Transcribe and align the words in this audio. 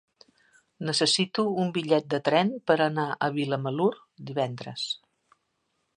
Necessito 0.89 1.43
un 1.65 1.69
bitllet 1.75 2.09
de 2.15 2.21
tren 2.29 2.51
per 2.71 2.79
anar 2.89 3.07
a 3.11 3.29
Vilamalur 3.39 3.91
divendres. 4.31 4.91